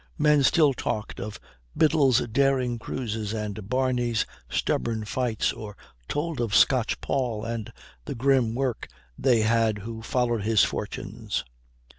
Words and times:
Men 0.17 0.41
still 0.41 0.73
talked 0.73 1.19
of 1.19 1.39
Biddle's 1.77 2.21
daring 2.21 2.79
cruises 2.79 3.33
and 3.33 3.69
Barney's 3.69 4.25
stubborn 4.49 5.05
fights, 5.05 5.53
or 5.53 5.77
told 6.07 6.41
of 6.41 6.55
Scotch 6.55 6.99
Paul 7.01 7.45
and 7.45 7.71
the 8.05 8.15
grim 8.15 8.55
work 8.55 8.87
they 9.15 9.41
had 9.41 9.77
who 9.77 10.01
followed 10.01 10.41
his 10.41 10.63
fortunes. 10.63 11.43